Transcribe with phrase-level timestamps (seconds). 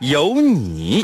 [0.00, 1.02] 有你。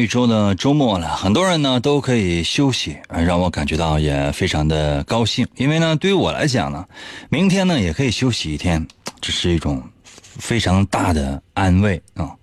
[0.00, 5.46] 一周的周末了，很多人呢都可以休息，让我感觉到也非常的高兴。
[5.56, 6.86] 因为呢，对于我来讲呢，
[7.28, 8.84] 明天呢也可以休息一天，
[9.20, 9.82] 这是一种
[10.14, 12.34] 非常大的安慰啊。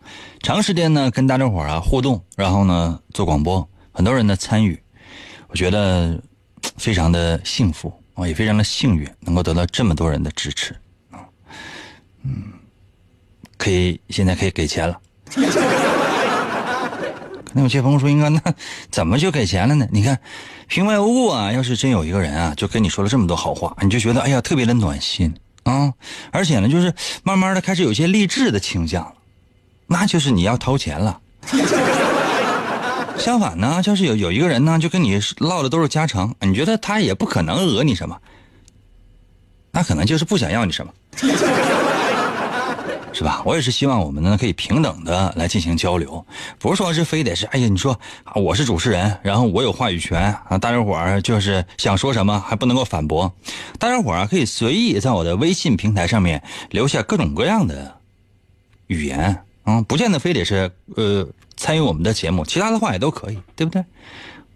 [0.41, 4.79] 长时间呢跟大家伙啊互动，然后呢做广播，很多人的参与，
[5.47, 6.21] 我觉得
[6.77, 10.75] 非常的幸福啊，也非常的幸运，能够得到这么多人的支持
[11.09, 11.25] 啊。
[12.23, 12.53] 嗯，
[13.57, 15.01] 可以现在可以给钱了。
[17.47, 18.41] 可能有些朋友说：“应该那
[18.91, 20.19] 怎么就给钱了呢？”你看，
[20.67, 25.93] 平白无故啊，要是真有一个人啊，就跟你说了这么多好话，你就觉得哎呀特别的暖心啊，
[26.31, 29.13] 而且呢，就是慢慢的开始有些励志的倾向了，
[29.87, 31.21] 那就是你要掏钱了。
[33.17, 38.17] 相反呢，就是有有一个人呢，就跟你唠的都是家常，你觉得他也不可能讹你什么，
[39.71, 40.93] 那可能就是不想要你什么。
[43.13, 43.41] 是吧？
[43.45, 46.23] 我也是希望我们呢可以平等的来进行交流，
[46.59, 53.33] 不是说是非得是哎呀，你说啊我是主持人，然后我有话语权啊，大家伙儿就是想说什么还不能够反驳，
[53.79, 57.97] 大家伙儿啊可以随意在我的微信平台上面留下各种各样的
[58.87, 63.83] 语言啊，不见得非得是呃参与我们的节目，其他的话也都可以，对不对？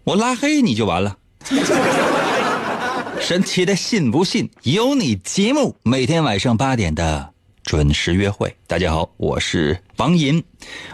[0.04, 1.16] 我拉黑你就完了。
[3.20, 7.31] 神奇的信不信由你节目，每天晚上八点的。
[7.62, 10.42] 准时约会，大家好，我是王银。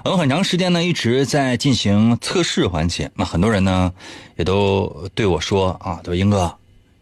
[0.05, 3.93] 我们很长时间呢一直在进行测试环节，那很多人呢
[4.37, 6.55] 也都对我说啊，说英哥，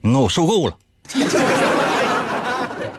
[0.02, 0.76] 英哥我受够了。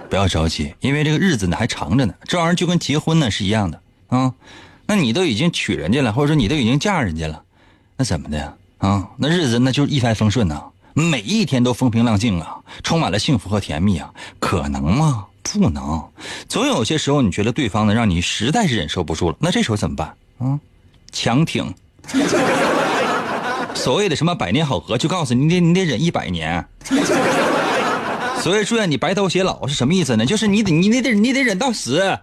[0.10, 4.34] 不要着急，因为这个日子呢还长着呢，这玩意儿就跟结婚呢是一样的啊。
[4.86, 7.44] 那你都已经娶人家了，或者说你都已经嫁人家了，
[7.96, 8.54] 那怎么的呀？
[8.80, 10.62] 啊，那日子那就一帆风顺呐，
[10.94, 15.26] 每一天都风平浪静啊，充满了幸福和甜蜜啊，可能吗？
[15.54, 16.04] 不能，
[16.50, 20.60] 总有些时候你觉得对方呢让你实在是忍受不住了，那这时候怎么办啊？
[21.12, 21.74] 强挺。
[23.76, 26.66] 所谓的什么百年好合，就告诉你，你得你得忍一百年。
[28.42, 30.26] 所谓祝愿你白头偕老是什么意思呢？
[30.26, 32.18] 就是你得你得你得忍到死。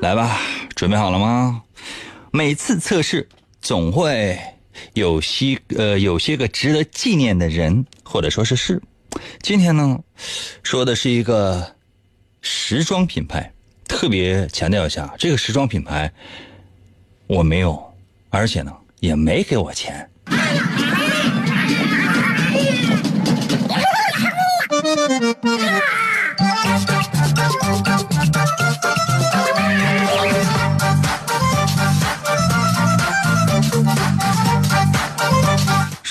[0.00, 0.38] 来吧，
[0.74, 1.62] 准备好了吗？
[2.30, 3.28] 每次测试
[3.60, 4.38] 总会
[4.94, 8.82] 有些呃有些个值得纪念的人或者说是事。
[9.40, 9.98] 今天呢，
[10.62, 11.76] 说的是一个
[12.40, 13.52] 时装品牌，
[13.88, 16.12] 特别强调一下，这个时装品牌
[17.26, 17.94] 我没有，
[18.30, 20.08] 而且呢也没给我钱。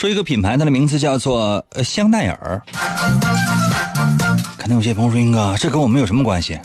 [0.01, 2.59] 说一个品牌，它的名字叫做香奈儿。
[4.57, 6.59] 可能有些朋友说：“英哥，这跟我们有什么关系？”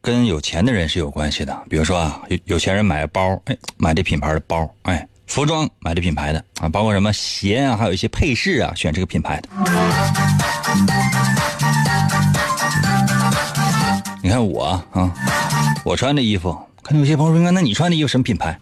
[0.00, 1.52] 跟有钱的人是有关系的。
[1.68, 9.48] 比如说啊，有有钱人买包，哎，买这品牌的包，哎，服装买这品牌的啊，包括什么鞋啊，还有一些配饰啊，选这个品牌的。
[14.22, 15.12] 你看我啊，
[15.84, 18.56] 我穿的衣服，可能有些朋友说：“英哥，那你穿的衣服什么品牌？”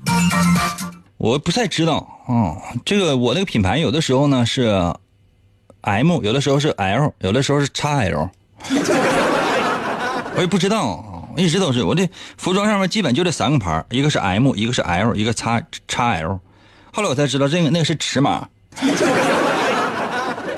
[1.16, 4.94] 我不太知道啊，这个我那个品牌有的时候呢是
[5.80, 8.28] M，有的时候是 L，有的时候是 XL，
[10.36, 16.40] 我也不知道，我一直都是我这服装上面基本就这三个牌，一个是 M，一个是 L，一个 X XL，
[16.92, 18.48] 后来我才知道这个那个是尺码。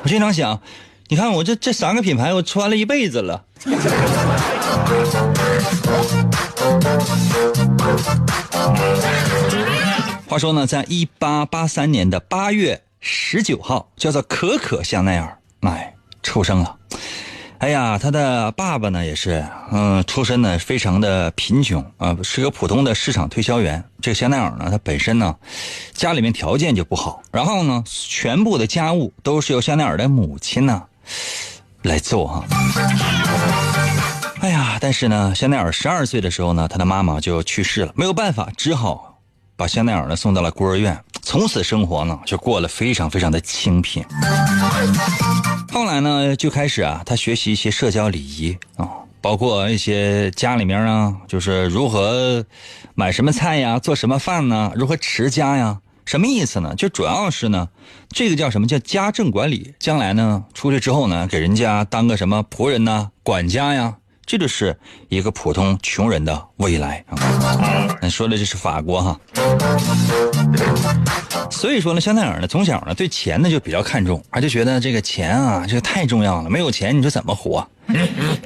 [0.03, 0.61] 我经常想，
[1.09, 3.45] 你看我这这三个品牌我穿了一辈子了。
[10.29, 16.77] 话说呢，在一八八三年的八月十九号，叫做可可香奈儿，哎，出生了。
[17.59, 23.83] 哎呀，他的爸爸呢也是，嗯，出身呢非常的贫穷啊，是个普通的市场推销员。
[24.03, 25.35] 这个香奈儿呢，他本身呢，
[25.95, 30.83] 家里面条件就不好，然后呢，全部的家务都是由香奈儿的母亲呢
[31.83, 32.45] 来做哈。
[34.41, 39.06] 哎呀，但是呢，香奈儿十二岁的时候呢，他的妈妈就去世了，没有办法，只好
[39.57, 44.05] 把香奈儿呢送到了孤儿院，从此生活呢就过得非常非常的清贫。
[45.73, 48.89] 后来呢，就开始啊，他学习一些社交礼仪啊，
[49.21, 52.45] 包括一些家里面啊，就是如何
[52.95, 56.75] 买什么菜呀，做什么饭呢，如何持家呀，什么意思呢？
[56.77, 57.69] 就主要是呢，
[58.11, 64.77] 这个叫什么叫家政管理，将来呢出去之后呢，给人家当个什么仆人呐、管家呀，这就是
[65.09, 68.09] 一个普通穷人的未来啊。
[68.11, 69.21] 说的这是法国哈。
[71.51, 77.67] 所以说呢，香奈儿呢，从小呢对钱呢就比较看重，而就觉得这个钱啊，这个太重要了，没有钱你说怎么活？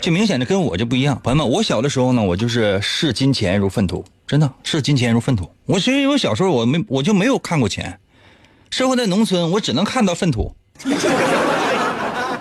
[0.01, 1.19] 就明显的跟我就不一样。
[1.25, 5.51] 朋友们，我小的时候呢，我就是视金钱如粪土，真的视金钱如粪土。
[5.65, 7.99] 我其实我小时候我没我就没有看过钱，
[8.71, 10.55] 生活在农村，我只能看到粪土。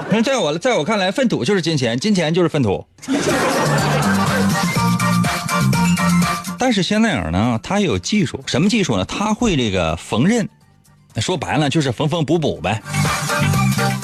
[0.24, 2.86] 在我在我看来，粪土就是金钱，金钱就是粪土。
[6.58, 9.06] 但是香奈儿呢，他有技术，什么技术呢？
[9.06, 10.48] 他会这个缝纫，
[11.18, 12.82] 说白了就是缝缝补补呗。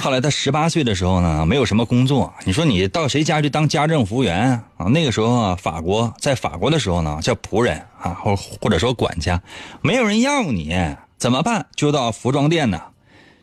[0.01, 4.85] 后来他十八岁的时候呢，没有什么工作，你说你到谁家去当家政服务员啊？
[4.85, 9.41] 那个时候，法国在法国的时候呢，叫仆人啊，或或者说管家，
[9.81, 10.73] 没有人要你，
[11.17, 11.65] 怎么办？
[11.75, 12.79] 就到服装店呢，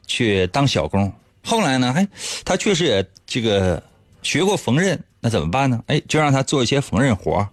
[0.06, 1.12] 去当小工。
[1.44, 2.06] 后来呢，哎，
[2.44, 3.82] 他确实也这个
[4.22, 5.80] 学过缝纫，那怎么办呢？
[5.86, 7.46] 哎，就让他做一些缝纫活。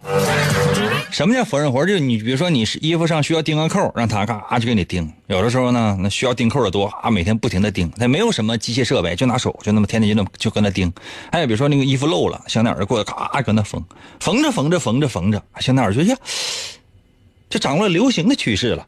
[1.12, 1.84] 什么叫缝纫活？
[1.88, 5.12] 就是你比如说你是衣服上需要钉个扣，让他嘎就给你钉。
[5.26, 7.92] 有的时候呢，那需要钉扣的多啊，每天不停的钉。
[7.98, 10.94] 他没有什么机械设备，就拿手就那么天天就那么就跟那钉。
[11.32, 13.84] 还有比如说那个衣服漏了，香奈儿过来咔搁那缝，
[14.20, 16.16] 缝着缝着缝着缝着，香奈儿就呀，
[17.50, 18.86] 就掌握了流行的趋势了。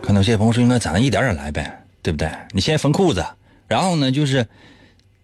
[0.00, 2.30] 可能这些朋友说，应该咱一点点来呗，对不对？
[2.50, 3.24] 你先缝裤子，
[3.68, 4.46] 然后呢就是，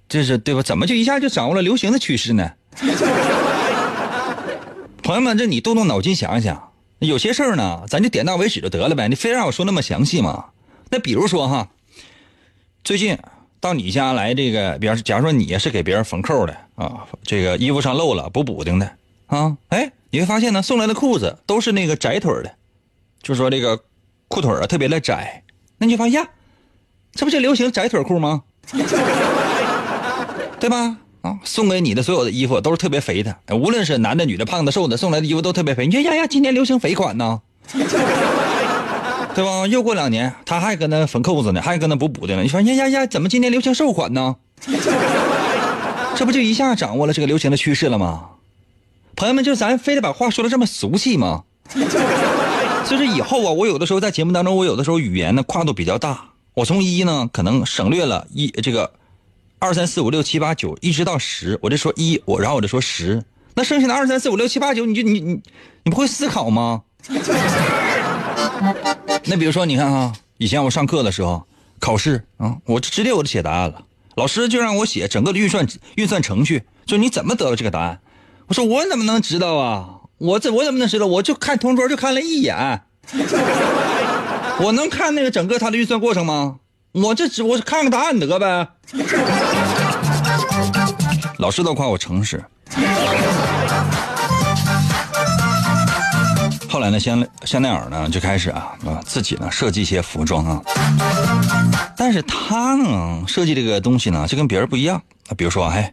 [0.09, 0.63] 就是对吧？
[0.63, 2.53] 怎么就一下就掌握了流行的趋势呢？
[5.03, 9.09] 朋友们，这你动动脑筋想一想，有些事儿呢，咱就点到为止就得了呗。
[9.09, 10.47] 你非让我说那么详细吗？
[10.91, 11.69] 那比如说哈，
[12.85, 13.19] 最近
[13.59, 18.91] 到你家来这个，比方说，假如说你是给别人缝扣的啊，这个衣服上漏了补补丁的
[19.27, 22.55] 啊，哎，你会发现呢，送来的裤子都是那个窄腿的，
[23.23, 23.81] 就说这个
[24.29, 25.43] 裤腿啊特别的窄，
[25.79, 26.29] 那你就发现，
[27.19, 28.43] 这不就流行窄腿裤吗？
[30.61, 30.99] 对吧？
[31.23, 35.89] 啊，送给你的所有的衣服都是特别肥的，无论是男的、女的、胖的、瘦的，送来的衣服都特别肥。
[35.89, 37.41] 你说呀呀，今年流行肥款呢，
[39.35, 39.67] 对吧？
[39.67, 42.43] 又过两年，他还搁那缝扣子呢，还搁那补补的呢。
[42.43, 44.37] 你说呀呀呀，怎么今年流行瘦款呢？
[46.15, 48.27] 这不就一下掌握了这个流行的趋势了吗？
[49.17, 51.43] 朋友们，就咱非得把话说的这么俗气吗？
[52.85, 56.28] 所以说以后啊，我有的时候在节目当中，我有的时候语言呢跨度比较大，
[56.59, 58.93] 我从一呢可能省略了一这个。
[59.61, 63.21] 二三四五六七八九，一直到十，我就说一，我然后我就说十，
[63.55, 65.41] 那剩下的二三四五六七八九，你就你你
[65.83, 66.83] 你不会思考吗？
[69.25, 71.45] 那比如说，你看哈，以前我上课的时候，
[71.81, 73.83] 考试啊，我直接我就写答案了，
[74.15, 77.99] 老师就让我写整个的运算运算程序，就你怎么得到这个答案？
[78.47, 79.89] 我说我怎么能知道啊？
[80.19, 81.07] 我这我怎么能知道？
[81.09, 82.83] 我就看同桌就看了一眼，
[84.61, 86.57] 我能看那个整个它的运算过程吗？
[86.93, 88.69] 我这只我看看答案得呗。
[91.39, 92.43] 老师都夸我诚实。
[96.69, 100.61] 后来呢，香香奈儿呢就开始啊啊自己呢设计一些服装啊。
[101.97, 105.35] 但是他呢设计这个东西呢就跟别人不一样啊。
[105.37, 105.93] 比如说，哎，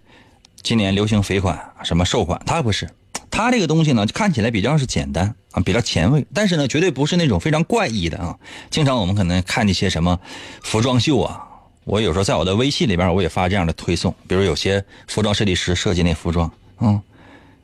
[0.63, 2.89] 今年流行肥款什么瘦款，他不是。
[3.29, 8.35] 他这个东西呢看起来比较是简单啊，比较前卫，但是呢绝对不是那种非常怪异的啊。
[8.69, 10.19] 经常我们可能看那些什么
[10.62, 11.41] 服装秀啊。
[11.85, 17.00] 我有时候在我的微信里边，我也发这样的推送，比如有些服装设计师设计那服装，嗯，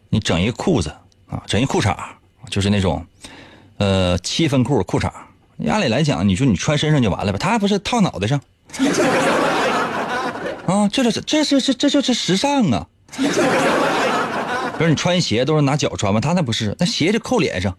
[0.10, 0.93] 你整一裤子
[1.27, 1.95] 啊，整一裤衩，
[2.50, 3.03] 就是那种，
[3.77, 5.12] 呃，七分裤裤衩，
[5.67, 7.39] 按理来讲，你说你穿身上就完了吧？
[7.39, 8.39] 他还不是套脑袋上，
[10.67, 12.88] 啊，这就是这这这这就是时尚啊！
[14.81, 16.19] 比如你穿鞋都是拿脚穿吗？
[16.19, 17.71] 他那不是，那鞋就扣脸上。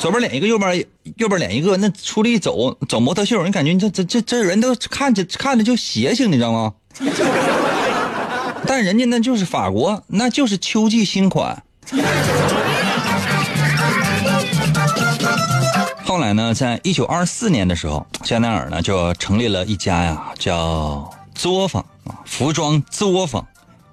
[0.00, 0.84] 左边脸一个，右边
[1.16, 6.72] 右边脸一个，那出来一走走模特秀，你感觉这这这这人都看着看着就邪性，你知道吗？
[8.66, 11.62] 但人家那就是法国，那就是秋季新款。
[16.04, 23.46] 后来呢，在一九二四年的时候，香奈儿呢就成立了一家呀叫作坊啊服装作坊，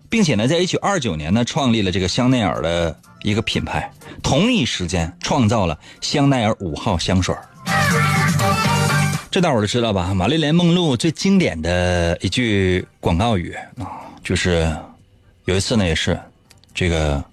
[0.09, 3.91] 并且呢，在一九二九年呢创立了这个香奈儿的一个品牌，
[4.23, 7.35] 同一时间创造了香奈儿五号香水
[9.31, 10.11] 这大伙都知道吧？
[10.13, 13.85] 玛丽莲梦露最经典的一句广告语啊，
[14.23, 14.75] 就是
[15.45, 16.19] 有一次呢，也是
[16.73, 17.23] 这个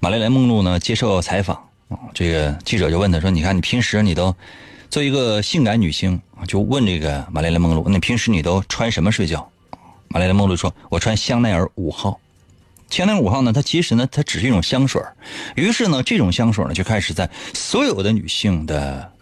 [0.00, 1.56] 玛丽莲梦露呢接受采访
[1.88, 4.34] 啊，这个记者就问她说：“你看你平时你都
[4.90, 9.48] 做一个性感女星就问这个玛丽莲梦露，你平时你都穿什么睡觉？”
[10.10, 12.20] 玛丽莲梦露说：“我穿香奈儿五号。”
[12.90, 15.00] 香奈儿五号呢，它其实呢，它只是一种香水
[15.54, 19.12] 于是呢，这种香水呢，就开始在所有的女性的。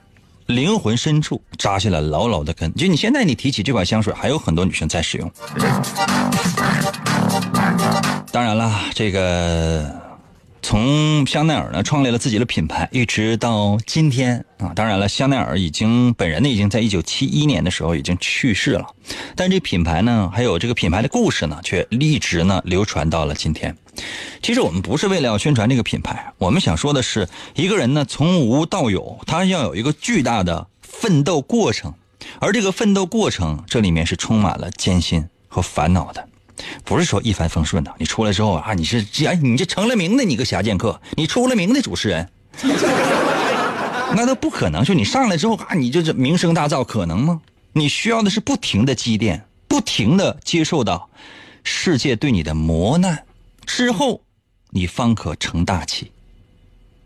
[0.47, 2.75] 灵魂深处扎下了牢牢的根。
[2.75, 5.31] 就你现在你提起这款香水，还有很多女生在使用。
[8.33, 9.95] 当然了，这个
[10.63, 14.73] 从香奈儿呢创立了自己的品牌，一直到今天啊。
[14.75, 18.87] 当然了，香奈儿已经本人呢已经在一九七一年的时候已经去世了，
[19.35, 23.77] 但这品牌呢还有这个品牌的故事呢，却一直呢流传到了今天。
[24.43, 31.95] 其实我们不是为了要宣传这个品牌，我们想说的是，一个人呢从无到有，他要有一个巨大的奋斗过程，
[32.41, 36.28] 而这个奋斗过程，这里面是充满了艰辛和烦恼的，
[36.85, 37.95] 不是说一帆风顺的。
[37.99, 42.29] 你出来之后啊，你是哎，你这成了名的你个侠剑客，你出了名的主持人，
[44.15, 44.85] 那都不可能。
[44.85, 47.41] 就你上来之后啊，你就是名声大噪，可能吗？
[47.73, 51.09] 你需要的是不停的积淀，不停的接受到
[51.63, 53.25] 世界对你的磨难。
[53.67, 54.23] 之后，
[54.71, 56.11] 你方可成大器。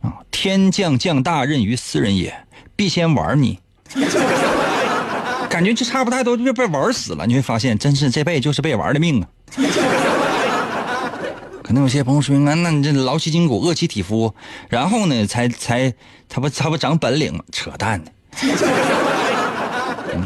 [0.00, 3.59] 啊，天降降大任于斯人也，必先玩你。
[5.50, 7.26] 感觉这差不太多就被玩死了。
[7.26, 9.28] 你会发现，真是这辈子就是被玩的命啊。
[11.62, 14.35] 可能有些朋友说：“那那你这劳其筋骨，饿其体肤，
[14.68, 15.94] 然后呢，才才
[16.28, 18.12] 他不他不长本领？”扯淡的。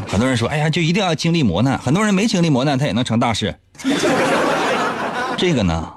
[0.07, 3.57] 很多人说：“哎呀，就一定要经历磨难。”很多人没经历磨难，他也能成大事。
[5.37, 5.93] 这个呢？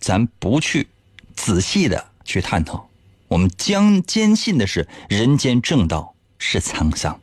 [0.00, 0.88] 咱不去
[1.36, 2.88] 仔细的去探讨，
[3.28, 7.20] 我们将坚信的是人间正道是沧桑。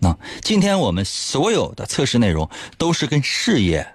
[0.00, 3.86] 那今天我们所有的测试内容都是跟事业、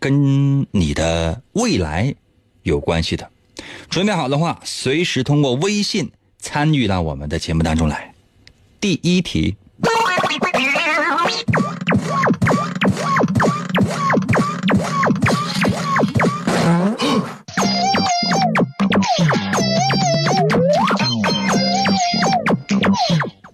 [0.00, 2.14] 跟你的未来
[2.62, 3.30] 有关系的。
[3.90, 8.14] 准备好的话，随时通过微信参与到我们的节目当中来。
[8.80, 9.56] 第一题。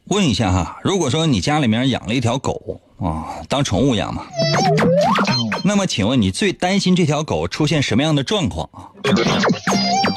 [0.08, 4.24] 问一下哈，如果说你家里面养了一条狗啊，当宠物养嘛，
[5.62, 8.88] 那么请问你最担心这条狗出现什么样的状况啊？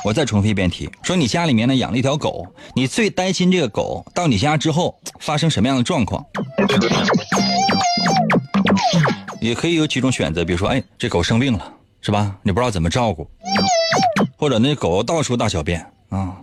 [0.05, 6.25] 我再重复一遍题，说你家里面呢养了一条狗，你最担心这个狗到你家之后发生什么样的状况？
[9.41, 12.33] 也可以有几种选择，比如说，哎，这狗生病了，是吧？
[12.43, 13.29] 你不知道怎么照顾，
[14.37, 16.33] 或者那狗到处大小便啊。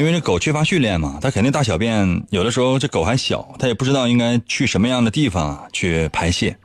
[0.00, 6.56] 因为这狗缺乏训练嘛，它肯定大小便，有的时候这狗还小，它也不知道应该去什么样的地方去排泄。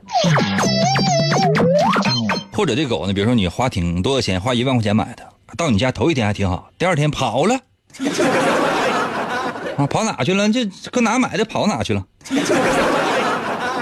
[2.50, 5.22] 或者这狗呢，比如说你花挺多的钱，花一万块钱买的，
[5.54, 7.60] 到你家头一天还挺好，第二天跑了，
[9.76, 10.48] 啊，跑哪去了？
[10.48, 11.44] 这搁哪买的？
[11.44, 12.02] 跑哪去了？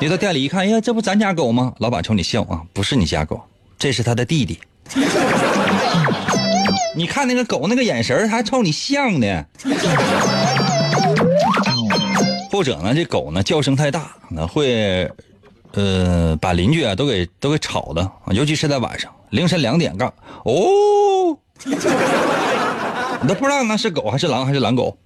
[0.01, 1.73] 你到店里一看，哎呀，这不咱家狗吗？
[1.79, 3.41] 老板冲你笑啊，不是你家狗，
[3.79, 4.59] 这是他的弟弟。
[6.97, 9.45] 你看那个狗那个眼神还冲你像呢。
[12.51, 15.11] 或者呢，这狗呢叫声太大，那会，
[15.73, 20.09] 呃，把邻居啊都给都给吵的，尤其是在晚上凌晨两点杠，
[20.45, 24.97] 哦，你都不知道那是狗还是狼还是狼狗。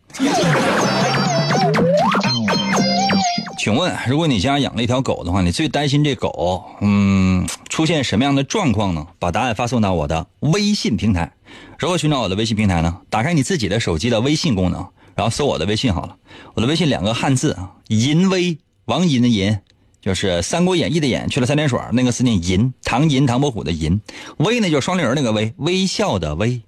[3.58, 9.06] 请问，如果你家养了一条狗的话，你最担心这狗，嗯，出现什么样的状况呢？
[9.18, 11.32] 把答案发送到我的微信平台。
[11.78, 13.00] 如何寻找我的微信平台呢？
[13.08, 16.16] 打开你自己的手机的微信功能，然后搜我的微信好了。
[16.54, 19.58] 我的微信两个汉字啊，银威，王银的银，
[20.00, 24.00] 就是《三国演义》的演去了三点水那个字念银，唐银唐伯虎的银，
[24.38, 26.62] 威呢就是双立人那个威，微笑的微。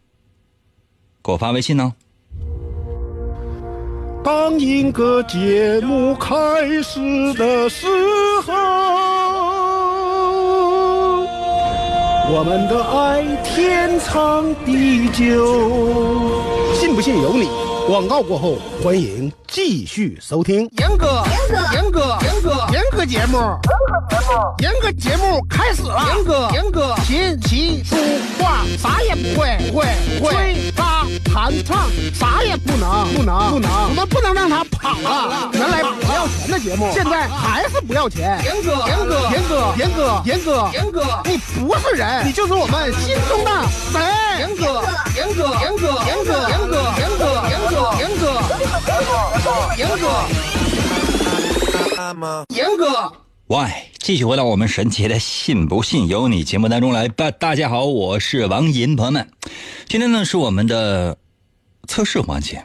[1.23, 1.95] 给我发微信呢。
[4.23, 6.35] 当一个节目开
[6.83, 7.87] 始的时
[8.47, 8.53] 候，
[12.33, 16.41] 我们的爱天长地久。
[16.77, 17.49] 信不信由你。
[17.89, 20.71] 广告过后，欢迎继续收听。
[20.79, 23.39] 严哥，严哥，严哥，严哥，严哥节目，
[24.61, 26.07] 严哥节目开始了。
[26.15, 27.97] 严哥，严哥，琴棋书
[28.39, 29.85] 画啥也不会，会
[30.23, 30.90] 会。
[31.33, 35.49] 弹唱，啥也不能，不能，不能，我们不能让他跑了。
[35.53, 38.43] 原来不要钱的节目，现在还是不要钱。
[38.45, 43.51] 严哥，严哥，严哥，严哥，严哥，严哥，你不是人，你就是我们心中的
[43.93, 44.03] 神。
[44.41, 44.83] 严哥，
[45.15, 48.43] 严哥，严哥，严哥，严哥，严哥，严哥，严哥，
[49.77, 50.09] 严哥，
[52.55, 53.13] 严哥。
[53.47, 53.67] 喂，
[53.99, 57.33] 继续回到我们神奇的“信不信由你”节目当中来吧。
[57.33, 59.29] 大家好，我是王银，朋友们，
[59.87, 61.17] 今天呢是我们的
[61.87, 62.65] 测试环节。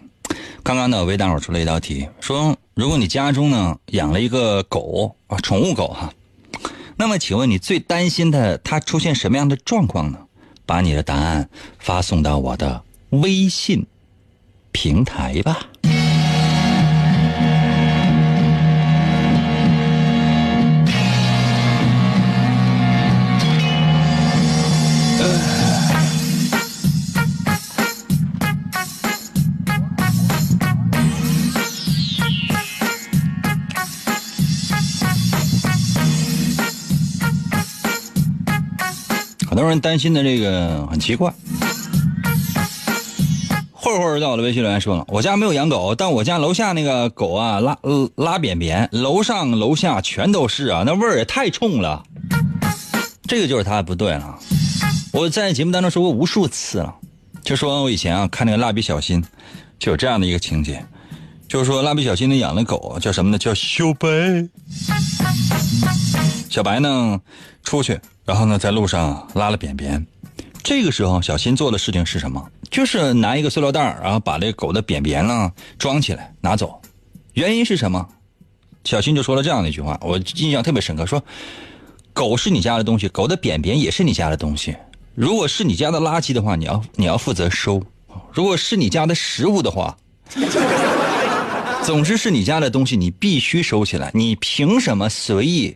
[0.64, 6.14] 刚刚呢为大伙出了一道题，说如果你家中呢养了一个狗啊，宠物狗哈，
[6.98, 10.20] 那么请问你最担心的它出现什么样的状况呢？
[10.68, 13.86] 把你的答案发送到我的微信
[14.72, 15.68] 平台吧。
[39.56, 41.34] 很多人担心的这个很奇怪。
[43.72, 47.78] 慧慧在我的微信留言说了：“我家没有养狗，但我家楼下那个狗啊，拉
[48.16, 52.04] 拉便便，楼上楼下全都是啊，那味儿也太冲了。”
[53.30, 54.38] 这个就是他不对了。
[55.14, 56.94] 我在节目当中说过无数次了，
[57.42, 59.24] 就说我以前啊看那个蜡笔小新，
[59.80, 60.86] 就有这样的一个情节，
[61.48, 63.38] 就是说蜡笔小新呢养的狗叫什么呢？
[63.38, 64.10] 叫小白。
[66.50, 67.22] 小白呢
[67.66, 68.00] 出去。
[68.24, 70.08] 然后呢，在路上拉了便便，
[70.64, 72.50] 这个时候小新做的事情是什么？
[72.72, 76.82] 就是拿一个塑料袋然后把这狗的便便呢装起来拿走。
[77.34, 78.08] 原因是什么？
[78.86, 81.22] 小新就说了这样的一句话，我印象特别深刻：说
[82.14, 84.76] 狗是你家的东西，狗的便便也是你家的东西。
[85.14, 87.80] 如果是你家的垃圾的话，你要你要负责收；
[88.32, 89.96] 如果是你家的食物的话，
[91.84, 94.12] 总之是你家的东西，你必须收起来。
[94.14, 95.76] 你凭什么随意？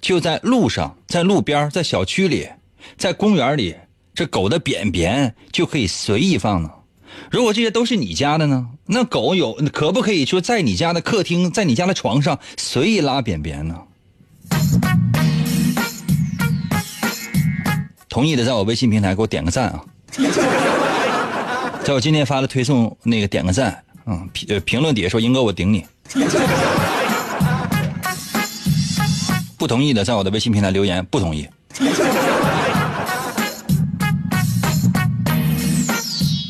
[0.00, 2.48] 就在路上，在路边，在小区里，
[2.96, 3.74] 在公园里，
[4.14, 6.70] 这狗的便便就可以随意放呢。
[7.30, 8.68] 如果这些都是你家的呢？
[8.86, 13.76] 那狗有可不可以说在你家的客厅，在你家的床上随意拉便便呢？
[18.08, 19.84] 同意的，在我微信平台给我点个赞啊！
[21.84, 25.84] 在我今天发的推送那个点个赞，嗯，评评论底下说英哥我顶你。
[29.58, 31.04] 不同意的，在我的微信平台留言。
[31.10, 31.48] 不同意。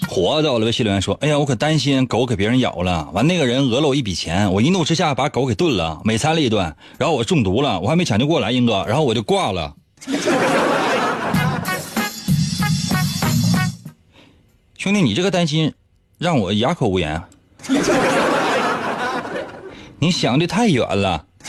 [0.07, 9.75] 火在我的微信留言说：“哎呀，我可担心狗给别人咬了，完那个人讹了我一笔钱，我一怒之下把狗给炖了，美餐了一顿，然后我中毒了，我还没抢救过来，英哥，然后我就挂了。
[14.77, 15.73] 兄弟，你这个担心
[16.18, 17.23] 让我哑口无言。
[20.01, 21.25] 你想的太远了。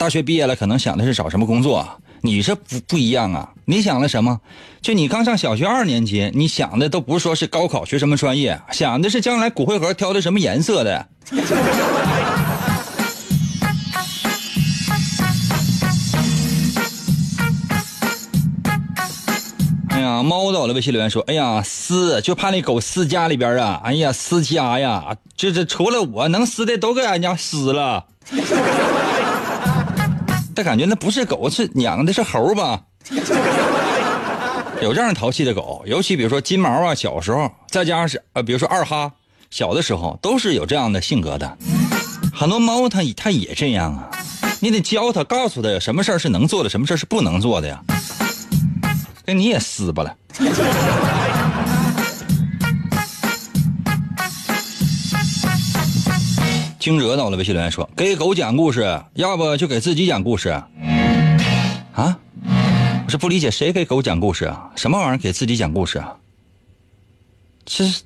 [0.00, 1.86] 大学毕业了，可能想的是找什么工作？
[2.22, 3.50] 你这不不一样啊！
[3.66, 4.40] 你想的什么？
[4.80, 11.06] 就你刚上小学二年级，你想的都不是说是高考学什么专业，想的是将来骨灰盒挑的什么颜色的。
[19.90, 23.82] 哎呀，猫到了，微信留言说：“哎呀，撕就怕那狗撕家里边啊！
[23.84, 25.14] 哎呀，撕家呀！
[25.36, 28.06] 这这除了我能撕的，都给俺家撕了。”
[30.54, 32.80] 他感觉那不是狗，是养的是猴吧？
[34.82, 39.12] 有这样淘气的狗，尤其比如说金毛啊，小时候再加上是呃，比如说二哈，
[39.50, 41.58] 小的时候都是有这样的性格的。
[42.32, 44.08] 很多猫它它也这样啊，
[44.60, 47.82] 你得教它，告诉它什么事儿是能做的，什么事儿是不能做的呀。
[49.26, 50.16] 那你也撕巴了。
[56.80, 60.48] 惊蛰到了，微信留言说：“给狗讲故事，要不就给自己讲故事。”
[61.92, 62.18] 啊，
[63.04, 64.70] 我是不理解谁给狗讲故事啊？
[64.76, 66.16] 什么玩意儿给自己讲故事啊？
[67.66, 68.02] 这是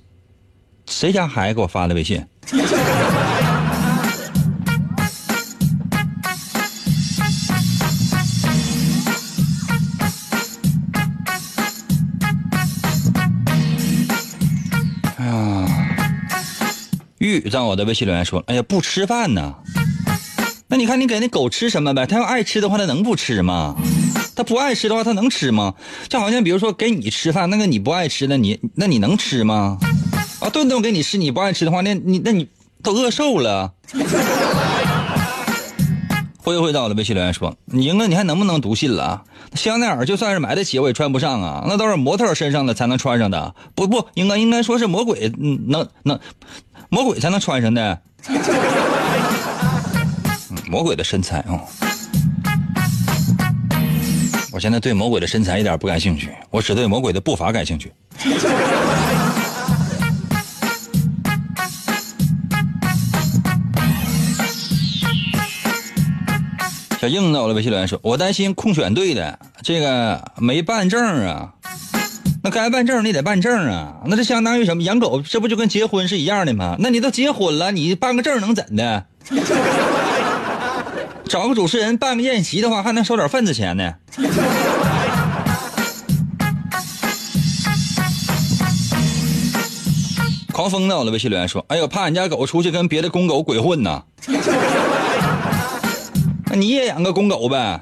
[0.87, 2.27] 谁家孩子给我发的微信？
[17.55, 19.55] 在我的微信留言说：“哎呀，不吃饭呢。
[20.67, 22.05] 那你看你给那狗吃什么呗？
[22.05, 23.77] 它要爱吃的话，它能不吃吗？
[24.35, 25.75] 它不爱吃的话，它能吃吗？
[26.09, 29.79] 就好像比如说给你吃饭，那个你不爱吃的，你那你能吃吗？
[30.41, 32.49] 啊，顿顿给你吃你不爱吃的话，那你那你
[32.83, 33.73] 都饿瘦了。
[36.43, 39.23] 灰灰到了微信留言说：“你赢了，你还能不能读信了？
[39.55, 43.55] 香奈儿就算是买得起，我也穿不上啊，那都是模特身上的才能穿上的。
[43.77, 46.19] 不不，应该应该说是魔鬼，能能，
[46.95, 48.01] 魔鬼才能穿上的。
[50.69, 51.59] 魔鬼的身材啊！
[54.53, 57.93] 我现在对魔鬼的身材一点不感兴趣，我只对魔鬼的步伐感兴趣。”
[67.01, 71.53] 小硬到了微信留言说：“我担心空选队的这个没办证啊，
[72.47, 74.83] 那该办证你得办证啊，那这相当于什么？
[74.83, 76.77] 养狗这不就跟结婚是一样的吗？
[76.79, 79.07] 那你都结婚了，你办个证能怎的？
[81.25, 83.95] 找个主持人办个宴席的话，还能收点份子钱呢。”
[90.53, 94.03] 狂风到了微信留言说：“哎呦，怕俺家狗出去跟别的公狗鬼混呢。
[96.51, 97.81] ”那你也养个公狗呗。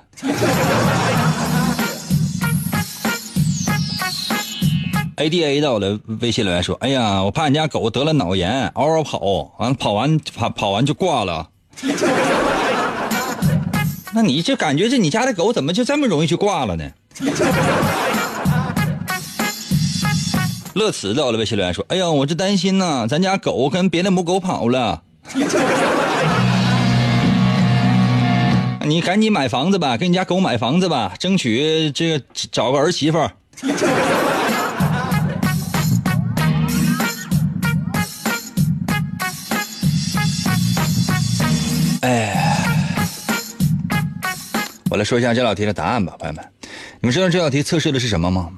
[5.23, 9.21] A D A 到了微信留言说：“哎呀，我怕俺家狗得了脑炎，嗷嗷跑，
[9.57, 11.49] 完跑完跑跑完就挂了。
[14.13, 16.91] 那你就感觉这你家的狗怎么就这么容易就挂了呢？”
[20.75, 25.03] 乐慈到了微信留言说：“哎呀，我这担心呐，咱家狗跟别的母狗跑了。
[28.85, 33.31] ”你赶紧买房子吧，给你家狗买房子吧，争取这个找个儿媳妇。
[44.93, 46.45] 我来说一下这道题的答案吧，朋友们。
[47.01, 48.51] 你们知道这道题测试的是什么吗？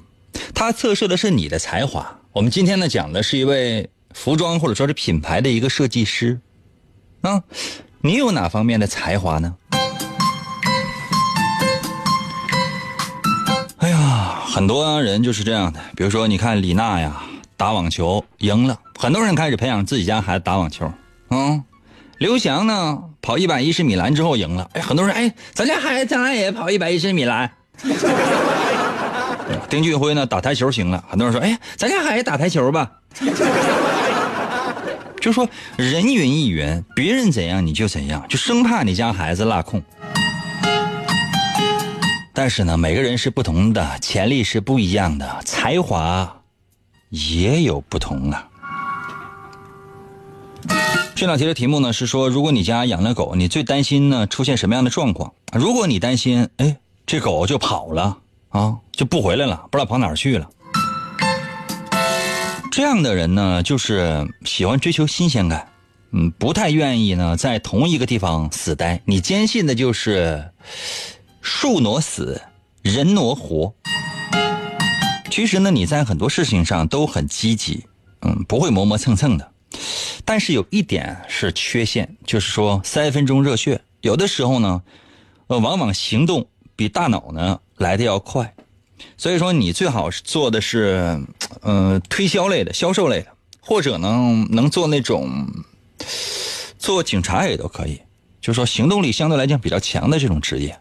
[0.53, 2.19] 它测试的是你的才华。
[2.33, 6.41] 我们今天呢讲的是一位服装或者说是品牌的一个设计师。
[7.21, 7.45] 啊，
[8.01, 9.55] 你有哪方面的才华呢？
[13.77, 17.23] 哎呀很多人就是这样的，比如说，你看李娜呀，
[17.57, 20.93] 打网球赢了，很多人开始培养自己家孩子打网球。
[21.31, 21.63] 嗯，
[22.19, 27.51] 刘翔呢，跑一百一十米栏之后赢了，哎，很多人哎，咱家孩子将来也跑一百一十米栏。
[29.69, 32.91] 丁俊晖呢，打台球行了，很多人说，哎，咱家孩子打台球吧。
[35.21, 39.83] 就说人云亦云，别人怎样你就怎样，就生怕你家孩子落空。
[42.33, 46.43] 但是呢，每个人是不同的，潜力是不一样的，才华
[47.09, 48.49] 也有不同啊。
[51.25, 55.33] 这两题的题目呢是说，如果你家养了狗，你最担心呢出现什么样的状况？
[55.55, 58.19] 如果你担心，哎，这狗就跑了
[58.51, 60.47] 啊，就不回来了，不知道跑哪儿去了。
[62.71, 65.67] 这样的人呢，就是喜欢追求新鲜感，
[66.11, 69.01] 嗯，不太愿意呢在同一个地方死待。
[69.07, 70.47] 你坚信的就是。
[71.41, 72.39] 树挪死，
[72.83, 73.73] 人挪活。
[75.31, 77.83] 其实呢，你在很多事情上都很积极，
[78.21, 79.54] 嗯，不会磨磨蹭蹭的。
[80.25, 84.83] 但是有一点是缺陷，就是说三分钟热血，有的时候呢，
[85.49, 88.55] 呃，往往行动比大脑呢来的要快。
[89.17, 91.21] 所以说，你最好是做的是，
[91.61, 93.27] 呃，推销类的、销售类的，
[93.61, 95.47] 或者呢，能做那种
[96.79, 98.01] 做警察也都可以，
[98.41, 100.79] 就是说行动力相对来讲比较强的这种职业。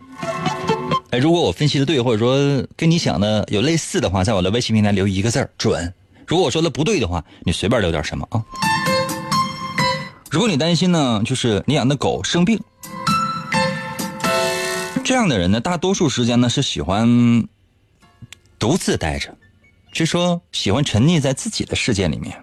[1.09, 5.93] 哎，如果我分析的对，或者说跟你想的有类似的话，在我的微信平台留一个字儿准。
[6.25, 8.41] 如果我说的不对的话，你随便留点什么啊。
[10.33, 12.59] 如果你担心呢，就是你养的狗生病，
[15.03, 17.47] 这样的人呢，大多数时间呢是喜欢
[18.57, 19.37] 独自待着，
[19.93, 22.35] 就说喜欢沉溺在自己的世界里面，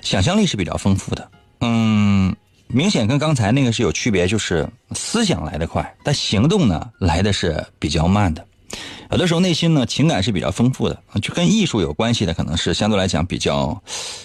[0.00, 1.30] 想象力是比较丰富的。
[1.62, 2.36] 嗯。
[2.68, 8.44] 明显跟刚才那个是有区别，就是思想来得快，但行动呢来的是比较慢的。
[9.12, 13.80] 有的时候内心呢情感是比较丰富的，就跟艺术有关系的，可能是相对来讲比较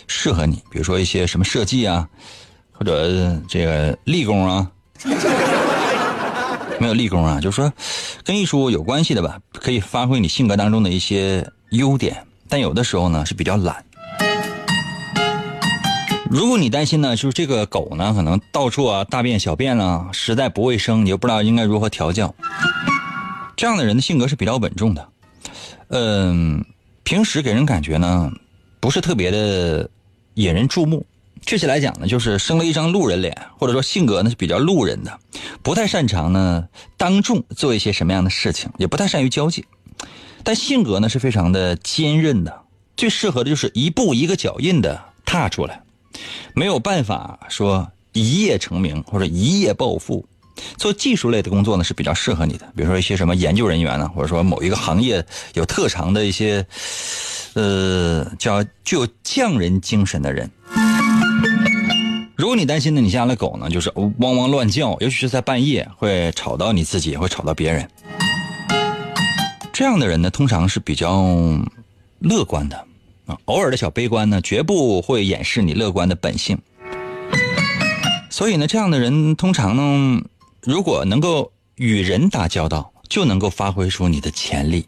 [0.07, 0.55] 适合你。
[0.71, 2.09] 比如说一些什么设计啊，
[2.81, 4.71] 或者这个立功啊，
[6.81, 7.71] 没有立功啊，就是说
[8.23, 12.25] 跟艺术有关系的吧，可以发挥你性格当中的一些优点。
[12.49, 13.85] 但有的时候呢是比较懒。
[16.27, 22.33] 如果你担心呢，就是这个狗呢，可能到处啊大便小便了，实在不卫生，你又不知道应该如何调教。
[23.55, 25.07] 这样的人的性格是比较稳重的，
[25.89, 26.65] 嗯，
[27.03, 28.31] 平时给人感觉呢，
[28.79, 29.87] 不是特别的
[30.33, 31.05] 引人注目。
[31.43, 35.19] 确切来讲呢，就是生了一张路人脸，或者说性格呢是比较路人的，
[35.61, 39.65] 不太擅长呢当众做一些什么样的事情，也不太善于交际，
[40.43, 42.61] 但性格呢是非常的坚韧的，
[42.95, 45.81] 最适合的就是一步一个脚印的踏出来。
[46.53, 50.25] 没有办法说一夜成名或者一夜暴富，
[50.77, 55.25] 做技术类的工作呢是比较适合你的，比如说一些什么研究人员呢，或者说某一个行业
[55.55, 56.65] 有特长的一些，
[57.55, 60.49] 呃，叫具有匠人精神的人。
[62.41, 67.87] 如果你担心呢，你家的狗呢就是汪汪乱叫，尤其是在半夜会吵到你自己，会吵到别人。
[69.71, 71.23] 这样的人呢，通常是比较
[72.17, 72.75] 乐观的
[73.27, 76.57] 啊，偶尔的小悲观呢，绝不会掩饰你乐观的本性。
[78.31, 80.23] 所以呢，这样的人通常呢，
[80.63, 84.87] 如果能够与人打交道，就能够发挥出你的潜力。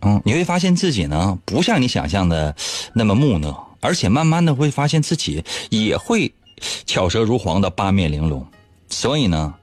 [0.00, 2.56] 嗯，你会发现自己呢，不像你想象的
[2.92, 6.32] 那么木讷，而且慢慢的会发现自己也会
[6.86, 8.46] 巧舌如簧的八面玲珑。
[8.88, 9.54] 所以呢，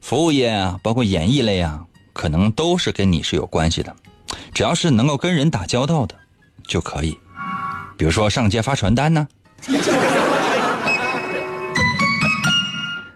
[0.00, 3.94] 服务业啊，包括演艺类啊，可能都是跟你是有关系的。
[4.52, 6.14] 只要是能够跟人打交道的，
[6.66, 7.18] 就可以。
[7.96, 9.26] 比如说上街发传单呢。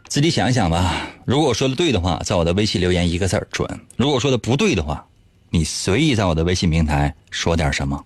[0.08, 1.06] 自己想一想吧。
[1.24, 3.66] 如果我说的对的话，在我的微信留言一个字儿准；
[3.96, 5.06] 如果说的不对的话，
[5.48, 8.04] 你随意在我的微信平台说点什么。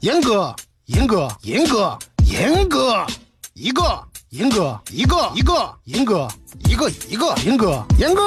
[0.00, 0.54] 严哥，
[0.86, 1.98] 严哥，严哥，
[2.30, 3.06] 严哥，
[3.54, 3.82] 一个，
[4.28, 6.28] 严哥，一个，一个，严哥，
[6.68, 8.22] 一个，一个，严哥，严哥，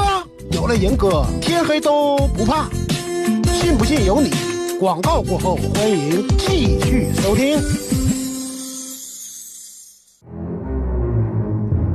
[0.51, 2.67] 有了严哥，天黑都不怕。
[3.53, 4.31] 信不信由你。
[4.79, 7.59] 广告过后，欢迎继续收听。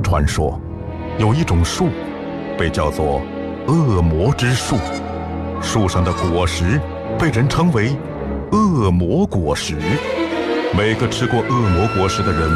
[0.01, 0.57] 传说，
[1.19, 1.89] 有一种树，
[2.57, 3.21] 被叫做
[3.67, 4.77] 恶魔之树，
[5.61, 6.79] 树上的果实
[7.19, 7.93] 被人称为
[8.53, 9.75] 恶魔果实。
[10.75, 12.49] 每个吃过恶魔果实的人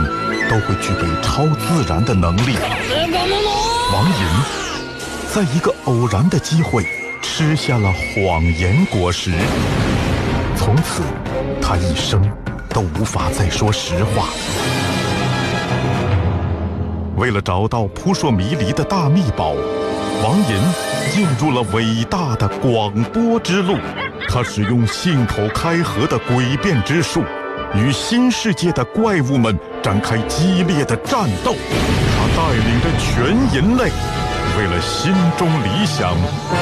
[0.49, 2.55] 都会具备超自然的能力。
[3.93, 4.27] 王银
[5.33, 6.85] 在一个偶然的机会
[7.21, 9.31] 吃下了谎言果实，
[10.55, 11.01] 从此
[11.61, 12.21] 他一生
[12.69, 14.27] 都无法再说实话。
[17.17, 19.53] 为了找到扑朔迷离的大秘宝，
[20.23, 23.77] 王银进入了伟大的广播之路。
[24.29, 27.21] 他使用信口开河的诡辩之术，
[27.75, 31.55] 与新世界的怪物们展开激烈的战斗。
[32.15, 33.91] 他带领着全人类，
[34.57, 36.15] 为了心中理想，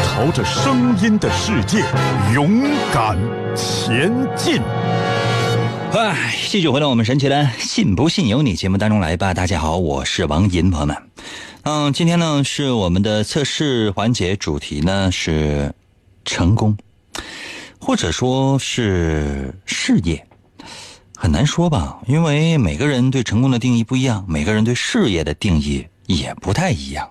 [0.04, 1.84] 朝着声音的世界
[2.34, 2.62] 勇
[2.94, 3.18] 敢
[3.56, 4.62] 前进。
[5.92, 9.34] 哎，继续回到我们神奇的“信不信由你”节目当中来吧。
[9.34, 10.96] 大家好，我是王银，朋友们。
[11.64, 15.74] 嗯，今天呢是我们的测试环节，主题呢是
[16.26, 16.78] 成功，
[17.80, 20.24] 或者说是事业，
[21.22, 22.00] 很难说吧？
[22.08, 27.10] 因为每个人对成功的定义不一样，每个人对事业的定义也不太一样。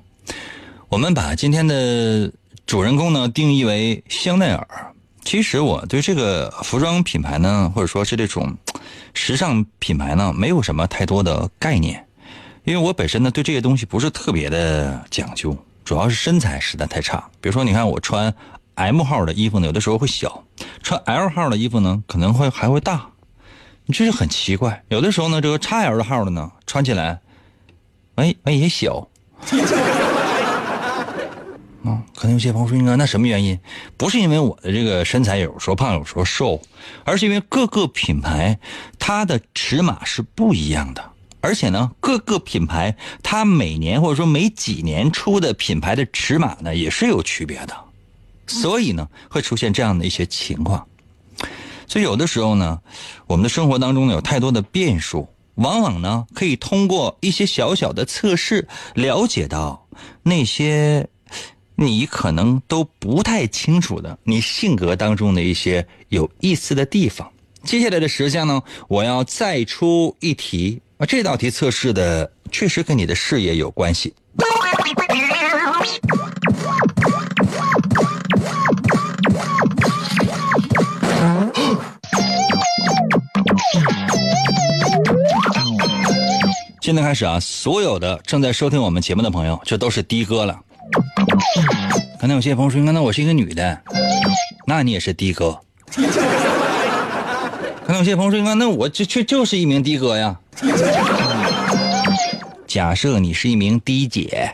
[0.88, 2.33] 我们把今天的
[2.66, 4.66] 主人公呢定义为香奈儿。
[5.23, 8.57] 其实我对这个服装品牌呢，或者说是这种
[9.12, 12.03] 时尚品牌呢，没有什么太多的概念，
[12.64, 17.23] 因为我本身呢对这些东西不是特别的讲究，主要是身材实在太差。
[17.42, 18.35] 比如说，你看我穿
[18.77, 20.31] M 号的衣服呢，有的时候会小；
[20.83, 23.07] 穿 L 号的衣服呢，可能会还会大，
[23.90, 24.85] 你这是很奇怪。
[24.88, 27.20] 有的时候呢，这个 XL 的号的呢，穿起来，
[28.16, 29.09] 哎哎也小。
[31.85, 33.59] 啊，可能有些朋友说：“，那什么原因？
[33.96, 36.61] 不是因为我的这个身材有时候胖，有时候瘦，
[37.05, 38.59] 而是因为各个品牌
[38.98, 41.03] 它的尺码是不一样的，
[41.40, 47.74] 而且呢，各个品牌它每年或者说每几年出的品牌的尺码呢也是有区别的，
[48.46, 50.87] 所以呢会出现这样的一些情况。
[51.88, 52.79] 所以有的时候呢，
[53.27, 59.88] 我们的生活当中呢有太多的变数，往往呢可以通过一些小小的测试了解到
[60.22, 61.09] 那些。
[61.81, 67.31] ”你可能都不太清楚的，你性格当中的一些有意思的地方。
[67.62, 74.12] 接下来的时间呢，我要再出一题啊，这道题测试的确实跟你的事业有关系。
[86.88, 90.59] 现在开始啊，所有的正在收听我们节目的朋友，这都是的哥了。
[92.18, 93.79] 可能有些朋友说：“那我是一个女的，
[94.66, 95.61] 那你也是的哥。”
[97.85, 100.35] 可能有些朋友说：“那我就就就是一名的哥呀。”
[102.66, 104.51] 假设你是一名的姐。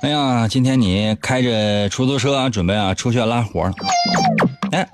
[0.00, 3.74] 哎呀，今天你开着出租车啊，准备啊出去拉活了。
[4.72, 4.88] 哎。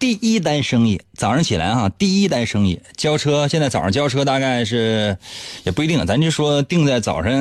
[0.00, 5.18] 第一单生意，早上起来哈，第一单生意交车，现在早上交车大概是
[5.64, 7.32] 也不一定，咱就说定在早上，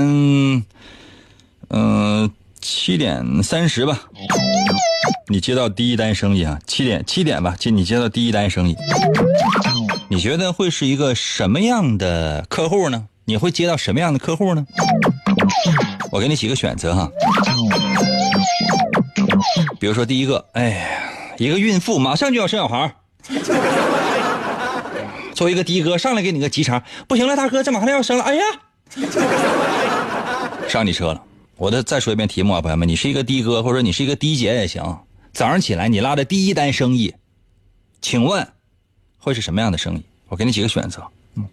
[1.70, 4.02] 嗯，七点三十吧。
[5.30, 8.76] 你接到第一单生意啊，七点七点吧，接你接到第一单生意。
[10.10, 13.08] 你觉得会是一个什么样的客户呢？
[13.24, 14.66] 你会接到什么样的客户呢？
[16.12, 17.10] 我给你几个选择哈。
[19.80, 20.99] 比如说第一个，哎，
[21.46, 22.96] 一个孕妇马上就要生小孩
[25.34, 28.44] 作为一个的哥上来给你个急茬，不行了，大哥，这马上要生了，哎呀，
[30.68, 31.24] 上你车了。
[31.56, 34.98] 我再再说一遍题目啊，朋友们，你是一个的哥或者你是一个的姐也行。
[35.32, 37.14] 早上起来你拉的第一单生意，
[38.02, 38.46] 请问
[39.18, 40.04] 会是什么样的生意？
[40.28, 41.04] 我给你几个选择，
[41.36, 41.48] 嗯，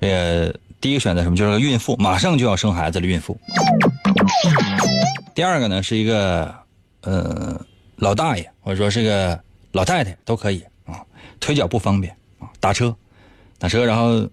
[0.00, 1.36] 呃，第一个选择什么？
[1.36, 3.38] 就是孕妇，马上就要生孩子的孕妇。
[5.34, 6.52] 第二个呢是一个
[7.02, 7.60] 呃
[8.00, 9.38] 老大爷或者说是个
[9.72, 11.00] 老太太都可以啊，
[11.38, 12.94] 腿脚不方便啊，打车，
[13.58, 14.28] 打车然后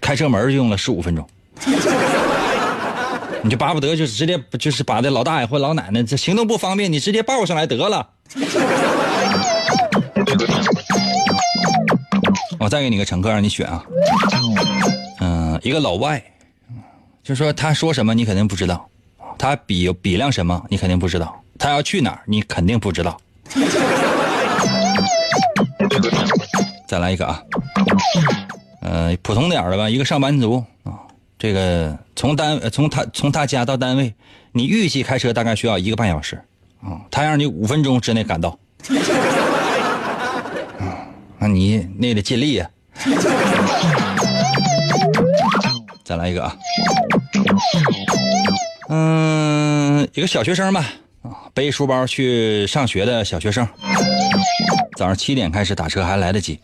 [0.00, 1.26] 开车门就用了十五分钟。
[3.44, 8.08] 你就巴不得就直接就是把这老大爷或老奶奶这行动不方便，你直接抱上来得了。
[12.60, 13.84] 我再给你个乘客让你选啊，
[15.18, 16.22] 嗯，一个老外，
[17.24, 18.88] 就说他说什么你肯定不知道，
[19.36, 23.16] 他比比量什么你肯定不知道，他要去哪儿你肯定不知道。
[26.88, 27.40] 再来一个啊，
[28.80, 30.98] 呃，普通点的吧，一个上班族啊。
[31.38, 34.12] 这个从单从他从他家到单位，
[34.50, 36.42] 你预计开车大概需要一个半小时，
[36.82, 38.58] 啊，他让你五分钟之内赶到，
[40.80, 41.06] 啊，
[41.38, 42.68] 那你那得尽力呀。
[46.02, 46.56] 再来一个啊，
[48.88, 50.86] 嗯，一个小学生吧，啊，
[51.54, 53.68] 背书包去上学的小学生，
[54.96, 56.58] 早上七点开始打车还来得及，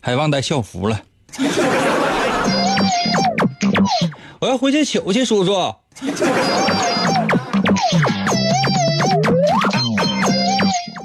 [0.00, 0.98] 还忘带校服了。
[4.40, 5.74] 我要回去取去，叔叔。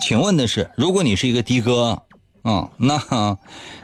[0.02, 2.04] 请问的是，如果你是一个的哥，
[2.44, 3.38] 啊，那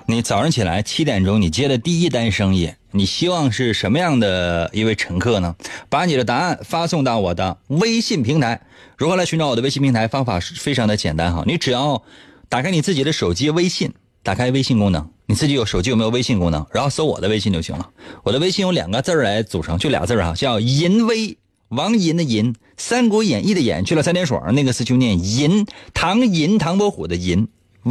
[0.06, 5.56] 你早上起来七点钟你接的第一单生意，你希望是什么样的一位乘客呢？
[5.90, 8.62] 把你的答案发送到我的微信平台。
[8.98, 10.08] 如何来寻找我的微信平台？
[10.08, 12.02] 方法是非常的简单哈，你只要
[12.50, 15.10] 打开你自己的手机微信，打开微信功能。
[15.28, 16.66] 你自己有手机有没有微信功能？
[16.72, 17.90] 然后搜我的微信就行了。
[18.24, 21.38] 我的微信有两个字来组成，就俩字啊，叫“淫威”，
[21.70, 27.48] 王银的银，《三国演义》的演，去了三点水，那个字就念银，唐银，唐伯虎的银，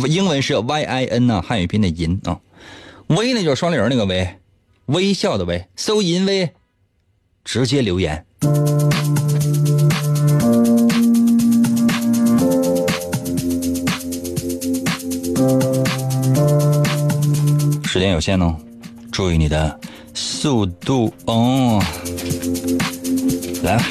[0.09, 2.41] 英文是 Y I N 呐，汉语拼音的银啊。
[3.09, 4.29] 微呢就是双立人那个微，
[4.87, 5.67] 微笑的微。
[5.77, 6.53] 搜淫微，
[7.45, 8.25] 直接留言。
[17.85, 18.55] 时间有限哦，
[19.11, 19.81] 注意你的
[20.13, 21.83] 速度哦。
[23.63, 23.83] 来，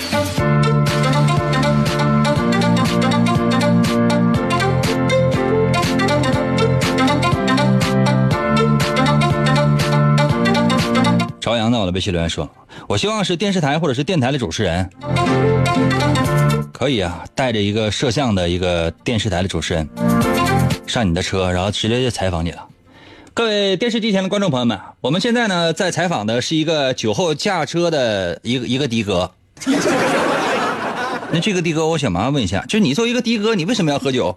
[11.46, 12.50] 朝阳在我的微信留言说
[12.90, 14.90] ：“我希望是电视台或者是电台的主持人，
[16.74, 19.88] 可以啊，带着一个摄像的一个电视台的主持人
[20.88, 22.66] 上你的车，然后直接就采访你了。”
[23.36, 29.32] 各位电视机前的观众朋友们，我们现在呢在采访的是一个酒后驾车的一个一个的哥。
[31.30, 34.36] 那这个的哥，我想麻烦问一下，就你作为一个的哥，你为什么要喝酒？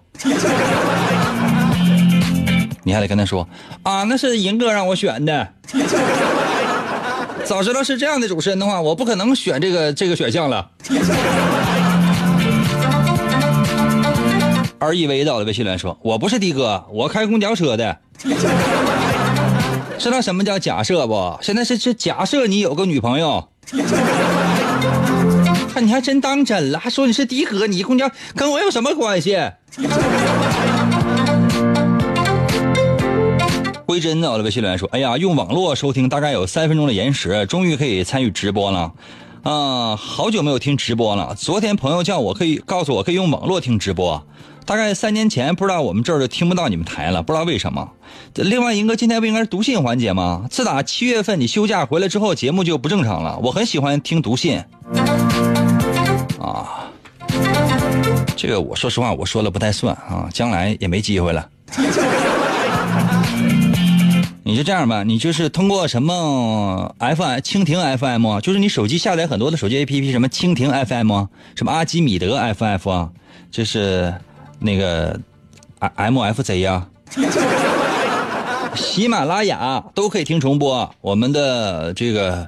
[2.83, 3.49] 你还得跟他说
[3.81, 5.47] 啊，那是银哥让我选的。
[7.49, 10.69] 早知道是这样的主持人的话，我不可能选这个这个选项了。
[14.77, 17.97] 而以为到了微信来说：“我不是的哥，我开公交车的。”
[19.97, 21.39] 知道什么叫假设不？
[21.41, 23.49] 现在是是假设你有个女朋友，
[25.73, 29.35] 看你还真当真了，还说你是的哥，你公交跟我有什么关系？
[33.89, 38.93] 归真的，我的微信留言说：“哎呀，用网络收听大概有三分钟的延时，终于可以参与直播了。
[39.41, 41.33] 啊，好久没有听直播了。
[41.35, 44.23] 昨天朋友叫我可以告诉我可以用网络听直播。”
[44.63, 47.89] 大概三年前，不知道我们这儿就听不到你们台了，不知道为什么。
[48.35, 50.45] 另外，英哥今天不应该是读信环节吗？
[50.51, 53.39] 自打七月份你休假回来之后，节目就不正常了。
[53.41, 54.59] 我很喜欢听读信。
[56.39, 56.85] 啊，
[58.35, 61.49] 这个我说实话，我说了不太算啊，将来也没机会了。
[64.49, 71.25] 你就这样吧，你就是通过什么 FM 蜻蜓 FM，就是你手机下载很多的手机 APP，什么蜻蜓 FM，
[71.55, 73.09] 什么阿基米德 FF 啊，
[73.51, 74.13] 就是。
[74.61, 75.17] 那个
[75.95, 76.85] ，M F Z 呀，
[78.75, 80.93] 喜马拉雅都可以听重播。
[80.99, 82.45] 我们的这个，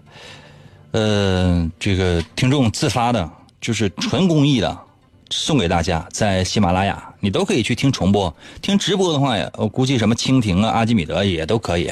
[0.91, 3.29] 呃，这个听众自发的，
[3.61, 4.77] 就是纯公益的，
[5.31, 11.91] 送给大家，在喜马拉雅你都可以去听重播，听直播的话呀，我估计什么蜻蜓啊、阿基米德也都可以。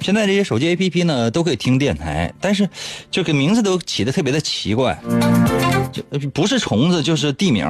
[0.00, 2.68] 现在这些手机 APP 呢都可以听电台，但是
[3.10, 4.98] 这个名字都起的特别的奇怪，
[5.92, 7.64] 就不是虫子就是地名，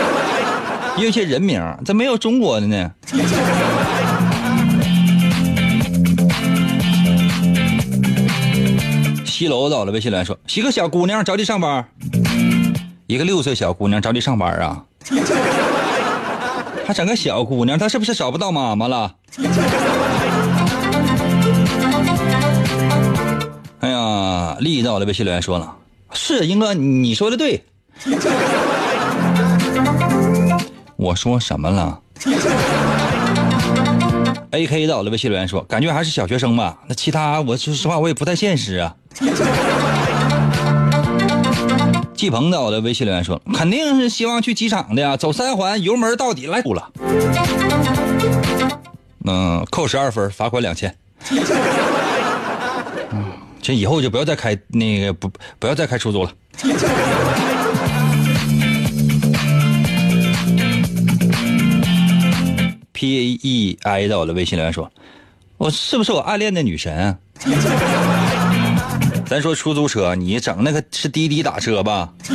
[0.96, 2.90] 也有些人名，这没有中国的呢。
[9.24, 11.88] 西楼到了，微信来说，一个小姑娘着急上班，
[13.10, 14.84] 一个六岁小姑娘找你上班啊，
[16.86, 19.12] 还整个小姑娘，她是不是找不到妈妈了？
[23.80, 25.74] 哎呀，丽到了，微信留言说了，
[26.12, 27.64] 是英哥，你说的对。
[30.94, 31.98] 我说什么了
[34.52, 36.78] ？A K 到了，微信留言说，感觉还是小学生吧。
[36.86, 38.94] 那其他，我说实话，我也不太现实啊。
[42.20, 46.92] 季鹏到了，微信留言说，肯定是希望去机场的呀，走三环，油门到底来哭了。
[49.24, 50.94] 嗯，扣十二分，罚款两千。
[53.10, 53.24] 嗯，
[53.62, 56.30] 这以后就不要再开那个不不要再开出租了。
[62.92, 64.92] P A E I 到了，微信留言说，
[65.56, 67.16] 我是不是我暗恋的女神？
[69.30, 72.12] 咱说出租车，你整那个是滴滴打车吧？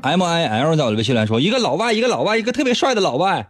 [0.00, 3.46] M I L 到了，微信留言说，一个老外，一个老外，一个特别帅的老外，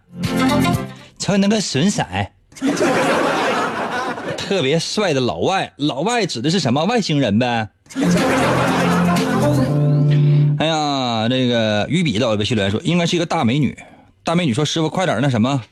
[1.21, 2.05] 瞅那个损色，
[4.37, 6.85] 特别帅的老外，老外指的是什么？
[6.87, 7.69] 外星人呗。
[10.59, 13.79] 哎呀，这个于比到了，微信留言说，应该是一个大美女。
[14.25, 15.63] 大美女说：“师傅，快点那什么，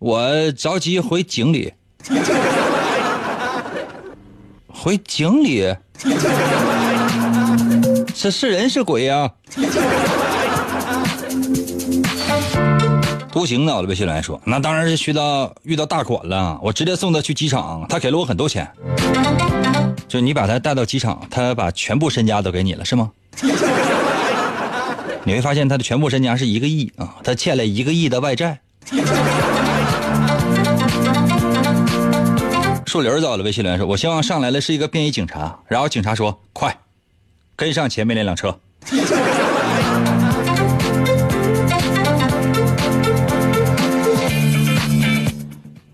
[0.00, 1.72] 我着急回井里，
[4.86, 5.74] 回井里，
[8.14, 9.28] 这是人是鬼呀？”
[13.32, 18.70] 独行到了，微信来说：“那当然是遇到遇到大款了，我直接送他去机场，他给了我很多钱。
[20.06, 23.10] 就你把他带到机场，他把全部身家都给你了，是吗？”
[25.26, 28.60] 你会发现他的全部身家是一个亿啊，他欠了一个亿的外债。
[32.96, 36.74] 树林走了，微信留言说：“我希望上来的是一个便衣警察。”然后警察说：“快，
[37.54, 38.58] 跟上前面那辆车。”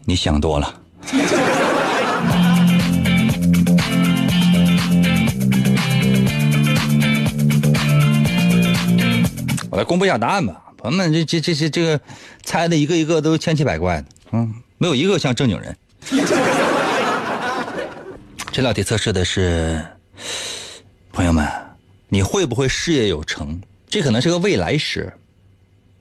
[0.06, 0.80] 你想多了。
[9.70, 12.00] 我来公布一下答案吧，朋友们，这这这些这个
[12.44, 15.76] 猜的一个一个都千奇百怪的，嗯，没有一个像正经人。
[18.52, 19.82] 这道题测试的是，
[21.10, 21.48] 朋友们，
[22.10, 23.58] 你会不会事业有成？
[23.88, 25.10] 这可能是个未来时。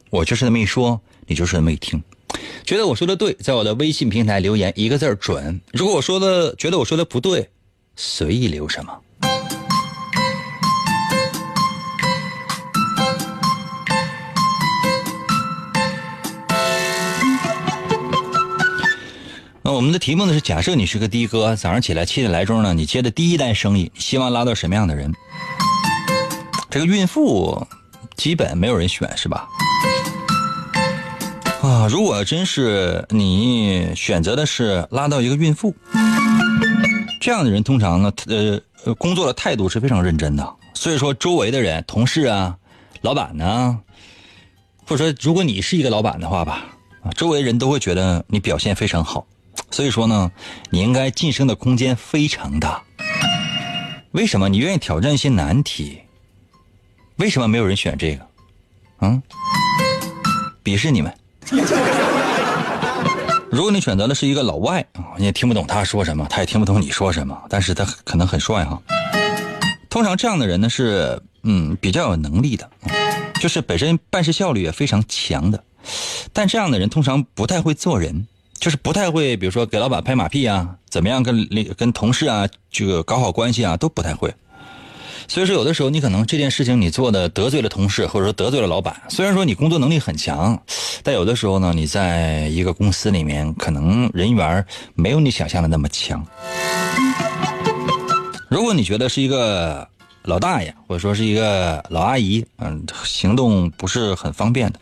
[0.09, 2.03] 我就是那么一说，你就是那么一听。
[2.65, 5.61] 觉得我说的对，在我的微信平台留言一个字准。
[5.71, 7.49] 如果我说的觉得我说的不对，
[7.95, 9.01] 随意留什么。
[19.81, 25.11] 我们的题目呢是：假设你是个的哥，早上起来七点来钟呢，你接的第一单生意，希望拉到什么样的人？
[26.69, 27.67] 这个孕妇
[28.15, 29.47] 基本没有人选，是吧？
[31.63, 35.73] 啊，如果真是你选择的是拉到一个孕妇，
[37.19, 40.47] 这样的人通常呢，呃，工作的态度是非常认真的。
[40.75, 42.55] 所以说，周围的人、同事啊、
[43.01, 43.79] 老板呢，
[44.85, 46.67] 或者说如果你是一个老板的话吧，
[47.17, 49.25] 周围人都会觉得你表现非常好。
[49.71, 50.31] 所以说呢，
[50.69, 52.81] 你应该晋升的空间非常大。
[54.11, 56.01] 为什么你愿意挑战一些难题？
[57.15, 58.27] 为什么没有人选这个？
[58.99, 59.23] 嗯，
[60.63, 61.13] 鄙视你们。
[63.49, 68.81] 如果你选择的是一个老外啊，你也听不懂他说什么，他也听不懂你说什么，但是他可能很帅哈。
[69.89, 72.69] 通常这样的人呢是嗯比较有能力的，
[73.41, 75.63] 就是本身办事效率也非常强的，
[76.31, 78.27] 但这样的人通常不太会做人。
[78.61, 84.31] 就是不太会，比如说给老板拍马屁啊，怎么样跟跟同事啊这个搞好关系啊，都不太会。
[85.27, 88.95] 所以说，有的时候你可能这件事情你做的得罪了同事，或者说得罪了老板。
[89.09, 90.61] 虽然说你工作能力很强，
[91.01, 96.23] 但有的时候呢，你在一个公司里面，可能人缘没有你想象的那么强。
[98.47, 99.87] 如果你觉得是一个
[100.21, 104.79] 老大爷，或者说是一个老阿姨，嗯，行动不是很方便的。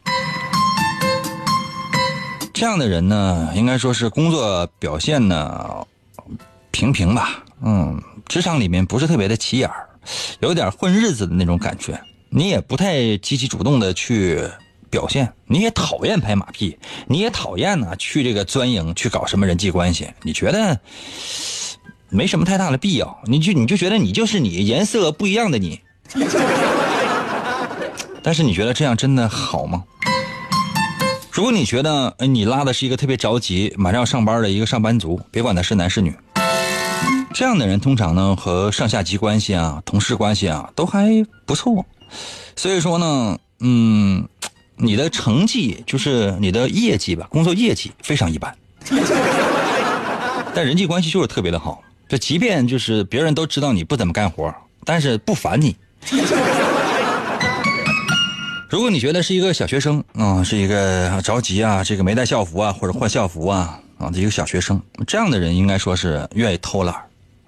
[2.60, 5.88] 这样的人呢，应该说是工作表现呢
[6.72, 9.88] 平平吧，嗯，职场里面不是特别的起眼儿，
[10.42, 11.98] 有点混日子的那种感觉，
[12.28, 14.44] 你也不太积极主动的去
[14.90, 20.78] 表现，你也讨厌拍马屁，你也讨厌呢去这个钻营去搞什么人际关系，你觉得
[22.10, 25.80] 没什么太大的必要，你就你就觉得你就是你，颜色不一样的你。
[28.22, 29.82] 但是你觉得这样真的好吗？
[31.32, 36.14] 如果你觉得你拉的是一个特别着急、马上要上班的一个上班族，别管他是男是女，
[37.34, 41.86] 这样的人通常呢和上下级关系啊、同事关系啊都还不错。
[42.56, 44.28] 所以说呢，嗯，
[44.76, 48.54] 你的成绩就是你的业绩吧，工作业绩非常一般，
[50.54, 51.82] 但人际关系就是特别的好。
[52.08, 54.54] 这即便就是别人都知道你不怎么干活，
[54.84, 55.76] 但是不烦你。
[58.70, 66.96] 如果你觉得是一个小学生啊，是一个着急啊，这个没带校服啊，或者换校服啊啊的一个小学生，这样的人应该说是愿意偷懒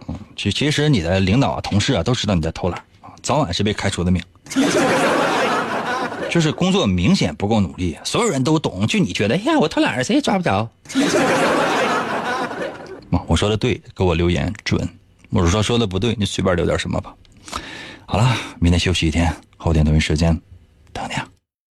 [0.08, 4.20] 嗯，其其实你的领导啊、同事啊都知道你在偷懒啊，早晚是被开除的命。
[6.28, 10.68] 就是工作明显不够努力，所有人都懂，就你觉得，哎呀，我偷懒谁也抓不着。
[13.28, 14.82] 我说的对，给我留言准；
[15.30, 17.14] 我说说的不对，你随便留点什么吧。
[18.08, 20.36] 好了，明天休息一天，后天同一时间。
[20.94, 21.28] 等你啊